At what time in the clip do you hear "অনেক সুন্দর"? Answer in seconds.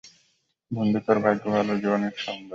1.93-2.49